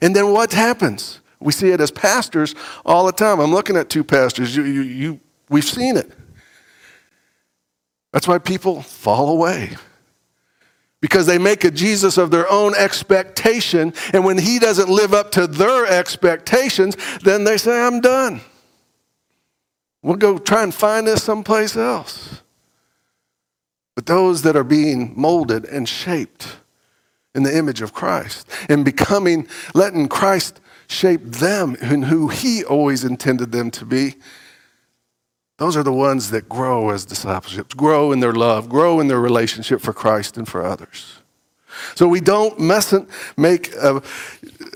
And 0.00 0.16
then 0.16 0.32
what 0.32 0.54
happens? 0.54 1.20
We 1.38 1.52
see 1.52 1.68
it 1.68 1.82
as 1.82 1.90
pastors 1.90 2.54
all 2.86 3.04
the 3.04 3.12
time. 3.12 3.40
I'm 3.40 3.52
looking 3.52 3.76
at 3.76 3.90
two 3.90 4.02
pastors. 4.02 4.56
You, 4.56 4.64
you, 4.64 4.80
you, 4.80 5.20
we've 5.50 5.66
seen 5.66 5.98
it. 5.98 6.10
That's 8.12 8.26
why 8.26 8.38
people 8.38 8.80
fall 8.80 9.28
away. 9.28 9.76
Because 11.02 11.26
they 11.26 11.36
make 11.36 11.64
a 11.64 11.70
Jesus 11.70 12.16
of 12.16 12.30
their 12.30 12.50
own 12.50 12.74
expectation, 12.74 13.92
and 14.14 14.24
when 14.24 14.38
he 14.38 14.58
doesn't 14.58 14.88
live 14.88 15.12
up 15.12 15.30
to 15.32 15.46
their 15.46 15.84
expectations, 15.84 16.96
then 17.22 17.44
they 17.44 17.58
say, 17.58 17.78
I'm 17.78 18.00
done. 18.00 18.40
We'll 20.04 20.16
go 20.16 20.36
try 20.36 20.62
and 20.62 20.72
find 20.72 21.06
this 21.06 21.24
someplace 21.24 21.76
else. 21.76 22.42
But 23.94 24.04
those 24.04 24.42
that 24.42 24.54
are 24.54 24.62
being 24.62 25.14
molded 25.16 25.64
and 25.64 25.88
shaped 25.88 26.58
in 27.34 27.42
the 27.42 27.56
image 27.56 27.80
of 27.80 27.94
Christ 27.94 28.46
and 28.68 28.84
becoming, 28.84 29.48
letting 29.74 30.08
Christ 30.08 30.60
shape 30.88 31.22
them 31.22 31.74
in 31.76 32.02
who 32.02 32.28
He 32.28 32.62
always 32.62 33.02
intended 33.02 33.50
them 33.50 33.70
to 33.70 33.86
be, 33.86 34.16
those 35.56 35.74
are 35.74 35.82
the 35.82 35.92
ones 35.92 36.30
that 36.32 36.50
grow 36.50 36.90
as 36.90 37.06
discipleships, 37.06 37.72
grow 37.74 38.12
in 38.12 38.20
their 38.20 38.34
love, 38.34 38.68
grow 38.68 39.00
in 39.00 39.08
their 39.08 39.20
relationship 39.20 39.80
for 39.80 39.94
Christ 39.94 40.36
and 40.36 40.46
for 40.46 40.62
others. 40.62 41.22
So 41.94 42.06
we 42.06 42.20
don't 42.20 42.58
mustn't 42.58 43.08
make, 43.38 43.72
a, 43.76 44.02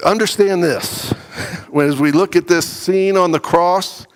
understand 0.07 0.65
this. 0.65 1.13
As 1.77 2.01
we 2.01 2.13
look 2.13 2.35
at 2.35 2.49
this 2.49 2.67
scene 2.67 3.17
on 3.19 3.31
the 3.31 3.39
cross, 3.39 4.07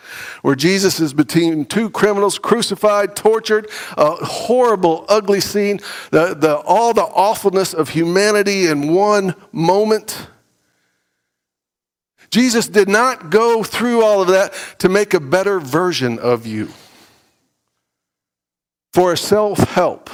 where 0.42 0.54
Jesus 0.54 1.00
is 1.00 1.12
between 1.14 1.64
two 1.64 1.90
criminals, 1.90 2.38
crucified, 2.38 3.16
tortured, 3.16 3.70
a 3.96 4.12
horrible, 4.24 5.04
ugly 5.08 5.40
scene, 5.40 5.80
the, 6.10 6.34
the, 6.34 6.56
all 6.58 6.92
the 6.92 7.02
awfulness 7.02 7.74
of 7.74 7.90
humanity 7.90 8.66
in 8.66 8.92
one 8.92 9.34
moment. 9.52 10.28
Jesus 12.30 12.66
did 12.66 12.88
not 12.88 13.30
go 13.30 13.62
through 13.62 14.02
all 14.02 14.22
of 14.22 14.28
that 14.28 14.54
to 14.78 14.88
make 14.88 15.12
a 15.14 15.20
better 15.20 15.60
version 15.60 16.18
of 16.18 16.46
you, 16.46 16.70
for 18.92 19.12
a 19.12 19.16
self 19.18 19.58
help, 19.58 20.08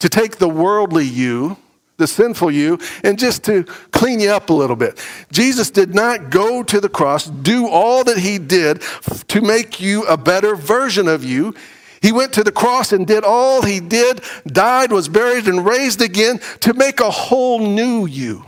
to 0.00 0.08
take 0.08 0.36
the 0.36 0.48
worldly 0.48 1.06
you 1.06 1.56
the 1.96 2.06
sinful 2.06 2.50
you, 2.50 2.78
and 3.02 3.18
just 3.18 3.44
to 3.44 3.64
clean 3.92 4.20
you 4.20 4.30
up 4.30 4.50
a 4.50 4.52
little 4.52 4.76
bit. 4.76 4.98
Jesus 5.30 5.70
did 5.70 5.94
not 5.94 6.30
go 6.30 6.62
to 6.62 6.80
the 6.80 6.88
cross, 6.88 7.26
do 7.26 7.68
all 7.68 8.04
that 8.04 8.18
he 8.18 8.38
did 8.38 8.82
to 9.28 9.40
make 9.40 9.80
you 9.80 10.04
a 10.04 10.16
better 10.16 10.56
version 10.56 11.08
of 11.08 11.24
you. 11.24 11.54
He 12.02 12.12
went 12.12 12.32
to 12.34 12.44
the 12.44 12.52
cross 12.52 12.92
and 12.92 13.06
did 13.06 13.24
all 13.24 13.62
he 13.62 13.80
did, 13.80 14.22
died, 14.46 14.92
was 14.92 15.08
buried, 15.08 15.46
and 15.46 15.64
raised 15.64 16.02
again 16.02 16.40
to 16.60 16.74
make 16.74 17.00
a 17.00 17.10
whole 17.10 17.60
new 17.60 18.06
you. 18.06 18.44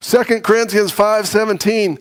2 0.00 0.40
Corinthians 0.40 0.90
5 0.90 1.28
17 1.28 1.98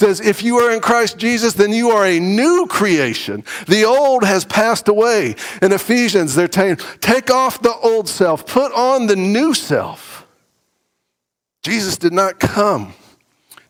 says, 0.00 0.20
If 0.20 0.42
you 0.42 0.58
are 0.58 0.72
in 0.72 0.80
Christ 0.80 1.18
Jesus, 1.18 1.52
then 1.52 1.72
you 1.72 1.90
are 1.90 2.04
a 2.04 2.18
new 2.18 2.66
creation. 2.68 3.44
The 3.68 3.84
old 3.84 4.24
has 4.24 4.44
passed 4.44 4.88
away. 4.88 5.36
In 5.62 5.72
Ephesians, 5.72 6.34
they're 6.34 6.50
saying, 6.50 6.78
Take 7.00 7.30
off 7.30 7.62
the 7.62 7.74
old 7.74 8.08
self, 8.08 8.46
put 8.46 8.72
on 8.72 9.06
the 9.06 9.14
new 9.14 9.54
self. 9.54 10.26
Jesus 11.62 11.96
did 11.98 12.12
not 12.12 12.40
come 12.40 12.94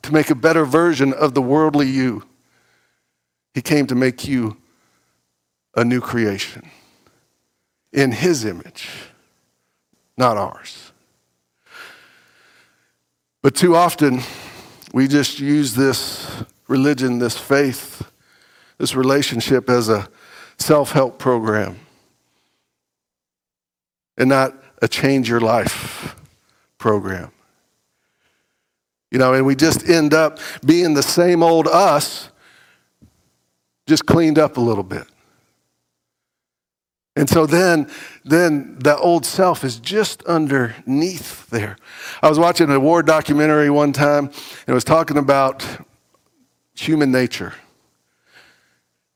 to 0.02 0.12
make 0.14 0.30
a 0.30 0.34
better 0.34 0.64
version 0.64 1.12
of 1.12 1.34
the 1.34 1.42
worldly 1.42 1.88
you, 1.88 2.22
He 3.52 3.60
came 3.60 3.86
to 3.88 3.94
make 3.94 4.26
you 4.26 4.56
a 5.76 5.84
new 5.84 6.00
creation 6.00 6.70
in 7.92 8.12
His 8.12 8.44
image, 8.44 8.88
not 10.16 10.36
ours. 10.36 10.92
But 13.42 13.54
too 13.54 13.74
often, 13.74 14.20
we 14.92 15.06
just 15.08 15.38
use 15.38 15.74
this 15.74 16.44
religion, 16.68 17.18
this 17.18 17.38
faith, 17.38 18.10
this 18.78 18.94
relationship 18.94 19.68
as 19.68 19.88
a 19.88 20.08
self 20.58 20.92
help 20.92 21.18
program 21.18 21.78
and 24.16 24.28
not 24.28 24.54
a 24.82 24.88
change 24.88 25.28
your 25.28 25.40
life 25.40 26.14
program. 26.78 27.30
You 29.10 29.18
know, 29.18 29.34
and 29.34 29.44
we 29.44 29.56
just 29.56 29.88
end 29.88 30.14
up 30.14 30.38
being 30.64 30.94
the 30.94 31.02
same 31.02 31.42
old 31.42 31.66
us, 31.66 32.30
just 33.86 34.06
cleaned 34.06 34.38
up 34.38 34.56
a 34.56 34.60
little 34.60 34.84
bit. 34.84 35.06
And 37.20 37.28
so 37.28 37.44
then, 37.44 37.86
then 38.24 38.78
the 38.78 38.96
old 38.96 39.26
self 39.26 39.62
is 39.62 39.78
just 39.78 40.22
underneath 40.22 41.50
there. 41.50 41.76
I 42.22 42.30
was 42.30 42.38
watching 42.38 42.70
a 42.70 42.80
war 42.80 43.02
documentary 43.02 43.68
one 43.68 43.92
time, 43.92 44.28
and 44.28 44.68
it 44.68 44.72
was 44.72 44.84
talking 44.84 45.18
about 45.18 45.62
human 46.74 47.12
nature 47.12 47.52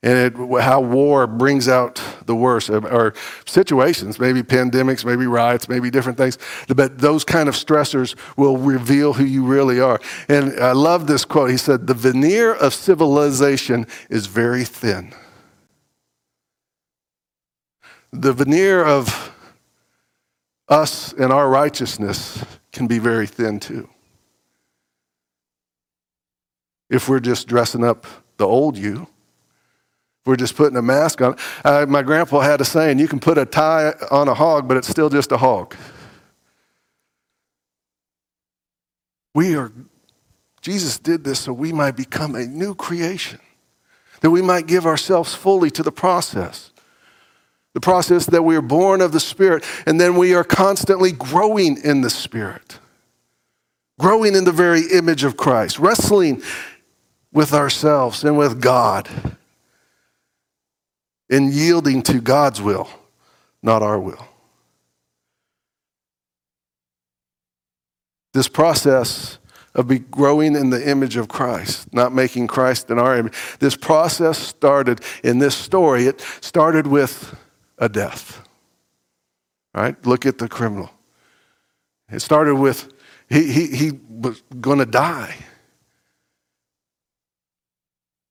and 0.03 0.19
it, 0.19 0.61
how 0.61 0.81
war 0.81 1.25
brings 1.25 1.67
out 1.67 1.99
the 2.27 2.35
worst, 2.35 2.69
uh, 2.69 2.77
or 2.77 3.15
situations, 3.47 4.19
maybe 4.19 4.43
pandemics, 4.43 5.03
maybe 5.03 5.25
riots, 5.25 5.67
maybe 5.67 5.89
different 5.89 6.15
things. 6.15 6.37
But 6.67 6.99
those 6.99 7.23
kind 7.23 7.49
of 7.49 7.55
stressors 7.55 8.15
will 8.37 8.57
reveal 8.57 9.13
who 9.13 9.25
you 9.25 9.43
really 9.43 9.79
are. 9.79 9.99
And 10.29 10.59
I 10.59 10.73
love 10.73 11.07
this 11.07 11.25
quote. 11.25 11.49
He 11.49 11.57
said, 11.57 11.87
The 11.87 11.95
veneer 11.95 12.53
of 12.53 12.75
civilization 12.75 13.87
is 14.11 14.27
very 14.27 14.63
thin. 14.63 15.11
The 18.11 18.33
veneer 18.33 18.83
of 18.83 19.31
us 20.67 21.13
and 21.13 21.31
our 21.31 21.49
righteousness 21.49 22.43
can 22.71 22.87
be 22.87 22.99
very 22.99 23.27
thin 23.27 23.59
too. 23.59 23.89
If 26.89 27.09
we're 27.09 27.19
just 27.19 27.47
dressing 27.47 27.83
up 27.83 28.05
the 28.37 28.45
old 28.45 28.77
you 28.77 29.07
if 30.25 30.29
we're 30.29 30.37
just 30.37 30.55
putting 30.55 30.75
a 30.75 30.81
mask 30.81 31.21
on. 31.21 31.35
Uh, 31.63 31.85
my 31.87 32.01
grandpa 32.01 32.39
had 32.39 32.59
a 32.59 32.65
saying 32.65 32.97
you 32.97 33.07
can 33.07 33.19
put 33.19 33.37
a 33.37 33.45
tie 33.45 33.93
on 34.09 34.27
a 34.27 34.33
hog, 34.33 34.67
but 34.67 34.75
it's 34.75 34.87
still 34.87 35.07
just 35.07 35.31
a 35.31 35.37
hog. 35.37 35.75
We 39.35 39.55
are, 39.55 39.71
Jesus 40.61 40.97
did 40.97 41.23
this 41.23 41.41
so 41.41 41.53
we 41.53 41.71
might 41.71 41.95
become 41.95 42.33
a 42.33 42.43
new 42.47 42.73
creation, 42.73 43.39
that 44.21 44.31
we 44.31 44.41
might 44.41 44.65
give 44.65 44.87
ourselves 44.87 45.35
fully 45.35 45.69
to 45.69 45.83
the 45.83 45.91
process. 45.91 46.71
The 47.75 47.81
process 47.81 48.25
that 48.27 48.41
we 48.41 48.55
are 48.55 48.61
born 48.61 49.01
of 49.01 49.11
the 49.11 49.19
Spirit, 49.19 49.65
and 49.85 49.99
then 49.99 50.15
we 50.15 50.33
are 50.33 50.45
constantly 50.45 51.11
growing 51.11 51.77
in 51.83 51.99
the 51.99 52.09
Spirit, 52.09 52.79
growing 53.99 54.33
in 54.33 54.45
the 54.45 54.53
very 54.53 54.83
image 54.93 55.25
of 55.25 55.35
Christ, 55.35 55.77
wrestling 55.77 56.41
with 57.33 57.53
ourselves 57.53 58.23
and 58.23 58.37
with 58.37 58.61
God 58.61 59.09
in 61.29 61.51
yielding 61.51 62.01
to 62.03 62.21
God's 62.21 62.61
will, 62.61 62.87
not 63.61 63.83
our 63.83 63.99
will. 63.99 64.25
This 68.33 68.47
process 68.47 69.37
of 69.73 69.89
be 69.89 69.99
growing 69.99 70.55
in 70.55 70.69
the 70.69 70.89
image 70.89 71.17
of 71.17 71.27
Christ, 71.27 71.93
not 71.93 72.13
making 72.13 72.47
Christ 72.47 72.89
in 72.89 72.99
our 72.99 73.17
image. 73.17 73.33
This 73.59 73.75
process 73.75 74.37
started 74.37 75.01
in 75.25 75.39
this 75.39 75.55
story. 75.55 76.05
It 76.05 76.21
started 76.39 76.87
with 76.87 77.35
a 77.77 77.89
death. 77.89 78.47
Right? 79.73 79.95
Look 80.05 80.25
at 80.25 80.37
the 80.37 80.47
criminal. 80.47 80.89
It 82.09 82.21
started 82.21 82.55
with 82.55 82.93
he, 83.29 83.51
he, 83.51 83.67
he 83.75 83.91
was 84.09 84.41
going 84.61 84.79
to 84.79 84.85
die. 84.85 85.35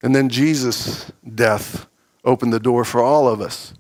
And 0.02 0.14
then 0.14 0.28
Jesus' 0.28 1.10
death 1.34 1.86
opened 2.24 2.52
the 2.52 2.60
door 2.60 2.84
for 2.84 3.02
all 3.02 3.26
of 3.26 3.40
us. 3.40 3.74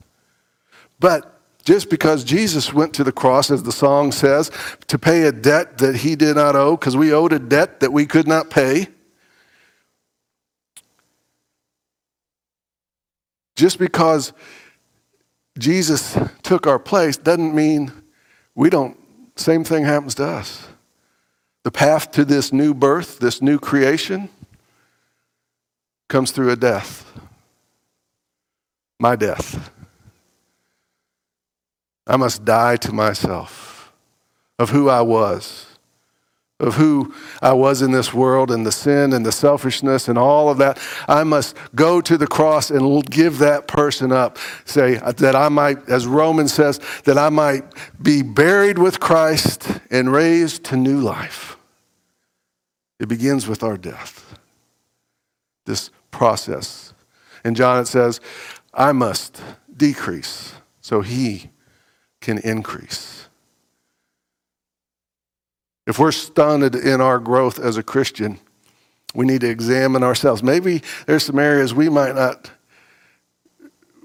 But 0.98 1.40
just 1.64 1.88
because 1.88 2.24
Jesus 2.24 2.72
went 2.72 2.94
to 2.94 3.04
the 3.04 3.12
cross, 3.12 3.50
as 3.50 3.62
the 3.62 3.72
song 3.72 4.12
says, 4.12 4.50
to 4.88 4.98
pay 4.98 5.22
a 5.22 5.32
debt 5.32 5.78
that 5.78 5.96
he 5.96 6.16
did 6.16 6.36
not 6.36 6.56
owe, 6.56 6.76
because 6.76 6.96
we 6.96 7.12
owed 7.12 7.32
a 7.32 7.38
debt 7.38 7.80
that 7.80 7.92
we 7.92 8.06
could 8.06 8.26
not 8.26 8.50
pay. 8.50 8.88
Just 13.56 13.78
because 13.78 14.32
Jesus 15.58 16.18
took 16.42 16.66
our 16.66 16.78
place 16.78 17.16
doesn't 17.16 17.54
mean 17.54 17.92
we 18.54 18.70
don't, 18.70 18.96
same 19.36 19.64
thing 19.64 19.84
happens 19.84 20.14
to 20.16 20.26
us. 20.26 20.68
The 21.62 21.70
path 21.70 22.10
to 22.12 22.24
this 22.24 22.52
new 22.52 22.74
birth, 22.74 23.18
this 23.18 23.40
new 23.40 23.58
creation, 23.58 24.28
comes 26.08 26.30
through 26.30 26.50
a 26.50 26.56
death 26.56 27.04
my 28.98 29.16
death. 29.16 29.70
I 32.06 32.16
must 32.16 32.44
die 32.44 32.76
to 32.76 32.92
myself 32.92 33.92
of 34.58 34.70
who 34.70 34.88
I 34.88 35.00
was, 35.00 35.73
of 36.60 36.74
who 36.74 37.12
I 37.42 37.52
was 37.52 37.82
in 37.82 37.90
this 37.90 38.14
world 38.14 38.50
and 38.50 38.64
the 38.64 38.72
sin 38.72 39.12
and 39.12 39.26
the 39.26 39.32
selfishness 39.32 40.08
and 40.08 40.16
all 40.16 40.48
of 40.48 40.58
that. 40.58 40.78
I 41.08 41.24
must 41.24 41.56
go 41.74 42.00
to 42.00 42.16
the 42.16 42.28
cross 42.28 42.70
and 42.70 43.04
give 43.10 43.38
that 43.38 43.66
person 43.66 44.12
up. 44.12 44.38
Say 44.64 44.96
uh, 44.98 45.12
that 45.12 45.34
I 45.34 45.48
might, 45.48 45.88
as 45.88 46.06
Romans 46.06 46.52
says, 46.52 46.80
that 47.04 47.18
I 47.18 47.28
might 47.28 47.64
be 48.00 48.22
buried 48.22 48.78
with 48.78 49.00
Christ 49.00 49.80
and 49.90 50.12
raised 50.12 50.64
to 50.64 50.76
new 50.76 51.00
life. 51.00 51.56
It 53.00 53.08
begins 53.08 53.48
with 53.48 53.64
our 53.64 53.76
death, 53.76 54.38
this 55.66 55.90
process. 56.12 56.94
In 57.44 57.56
John, 57.56 57.80
it 57.80 57.86
says, 57.86 58.20
I 58.72 58.92
must 58.92 59.42
decrease 59.76 60.54
so 60.80 61.00
he 61.00 61.50
can 62.20 62.38
increase. 62.38 63.23
If 65.86 65.98
we're 65.98 66.12
stunted 66.12 66.74
in 66.74 67.00
our 67.00 67.18
growth 67.18 67.58
as 67.58 67.76
a 67.76 67.82
Christian, 67.82 68.38
we 69.14 69.26
need 69.26 69.42
to 69.42 69.48
examine 69.48 70.02
ourselves. 70.02 70.42
Maybe 70.42 70.82
there's 71.06 71.24
some 71.24 71.38
areas 71.38 71.74
we 71.74 71.88
might 71.88 72.14
not, 72.14 72.50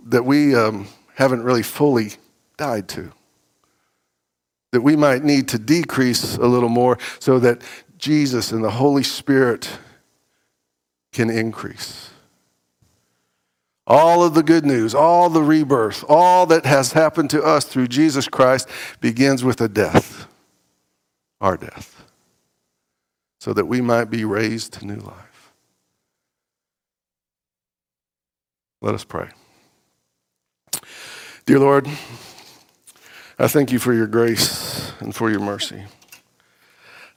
that 0.05 0.25
we 0.25 0.55
um, 0.55 0.87
haven't 1.15 1.43
really 1.43 1.63
fully 1.63 2.13
died 2.57 2.87
to. 2.89 3.11
That 4.71 4.81
we 4.81 4.95
might 4.95 5.23
need 5.23 5.47
to 5.49 5.59
decrease 5.59 6.35
a 6.35 6.45
little 6.45 6.69
more 6.69 6.99
so 7.19 7.39
that 7.39 7.63
Jesus 7.97 8.51
and 8.51 8.63
the 8.63 8.69
Holy 8.69 9.03
Spirit 9.03 9.69
can 11.11 11.29
increase. 11.29 12.09
All 13.87 14.23
of 14.23 14.35
the 14.35 14.43
good 14.43 14.65
news, 14.65 14.93
all 14.93 15.29
the 15.29 15.41
rebirth, 15.41 16.05
all 16.07 16.45
that 16.45 16.65
has 16.65 16.93
happened 16.93 17.31
to 17.31 17.41
us 17.41 17.65
through 17.65 17.87
Jesus 17.87 18.27
Christ 18.27 18.69
begins 19.01 19.43
with 19.43 19.59
a 19.61 19.67
death, 19.67 20.27
our 21.41 21.58
death, 21.58 22.04
so 23.39 23.54
that 23.54 23.65
we 23.65 23.82
might 23.82 24.06
be 24.06 24.25
raised 24.25 24.73
to 24.73 24.86
new 24.86 24.97
life. 24.97 25.54
Let 28.82 28.95
us 28.95 29.04
pray. 29.04 29.30
Dear 31.45 31.60
Lord, 31.60 31.88
I 33.38 33.47
thank 33.47 33.71
you 33.71 33.80
for 33.80 33.93
your 33.93 34.08
grace 34.08 34.93
and 34.99 35.15
for 35.15 35.30
your 35.30 35.39
mercy. 35.39 35.84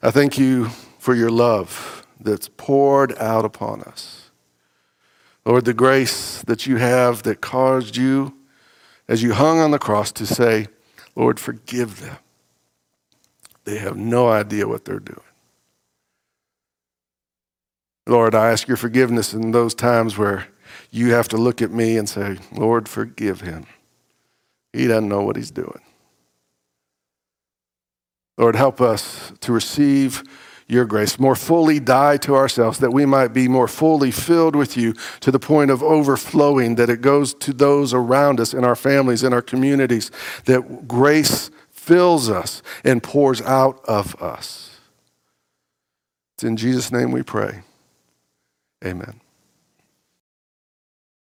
I 0.01 0.11
thank 0.11 0.37
you 0.37 0.69
for 0.99 1.13
your 1.13 1.29
love 1.29 2.05
that's 2.19 2.49
poured 2.49 3.17
out 3.17 3.45
upon 3.45 3.81
us. 3.83 4.31
Lord, 5.45 5.65
the 5.65 5.73
grace 5.73 6.41
that 6.43 6.65
you 6.65 6.77
have 6.77 7.23
that 7.23 7.41
caused 7.41 7.97
you 7.97 8.33
as 9.07 9.21
you 9.21 9.33
hung 9.33 9.59
on 9.59 9.71
the 9.71 9.79
cross 9.79 10.11
to 10.13 10.25
say, 10.25 10.67
Lord, 11.15 11.39
forgive 11.39 11.99
them. 11.99 12.17
They 13.65 13.77
have 13.77 13.97
no 13.97 14.27
idea 14.29 14.67
what 14.67 14.85
they're 14.85 14.99
doing. 14.99 15.19
Lord, 18.05 18.35
I 18.35 18.51
ask 18.51 18.67
your 18.67 18.77
forgiveness 18.77 19.33
in 19.33 19.51
those 19.51 19.73
times 19.73 20.17
where 20.17 20.47
you 20.91 21.13
have 21.13 21.29
to 21.29 21.37
look 21.37 21.61
at 21.61 21.71
me 21.71 21.97
and 21.97 22.07
say, 22.07 22.37
Lord, 22.51 22.89
forgive 22.89 23.41
him. 23.41 23.65
He 24.73 24.87
doesn't 24.87 25.07
know 25.07 25.21
what 25.23 25.35
he's 25.35 25.51
doing. 25.51 25.79
Lord, 28.37 28.55
help 28.55 28.81
us 28.81 29.31
to 29.41 29.53
receive 29.53 30.23
your 30.67 30.85
grace, 30.85 31.19
more 31.19 31.35
fully 31.35 31.79
die 31.79 32.17
to 32.17 32.35
ourselves, 32.35 32.79
that 32.79 32.91
we 32.91 33.05
might 33.05 33.27
be 33.27 33.47
more 33.47 33.67
fully 33.67 34.11
filled 34.11 34.55
with 34.55 34.75
you 34.75 34.93
to 35.19 35.29
the 35.29 35.39
point 35.39 35.69
of 35.69 35.83
overflowing, 35.83 36.75
that 36.75 36.89
it 36.89 37.01
goes 37.01 37.33
to 37.35 37.53
those 37.53 37.93
around 37.93 38.39
us 38.39 38.53
in 38.53 38.63
our 38.63 38.75
families, 38.75 39.23
in 39.23 39.33
our 39.33 39.41
communities, 39.41 40.09
that 40.45 40.87
grace 40.87 41.51
fills 41.83 42.29
us 42.29 42.61
and 42.85 43.03
pours 43.03 43.41
out 43.41 43.83
of 43.85 44.21
us. 44.21 44.79
It's 46.35 46.43
in 46.43 46.55
Jesus' 46.55 46.91
name 46.91 47.11
we 47.11 47.23
pray. 47.23 47.63
Amen. 48.85 49.19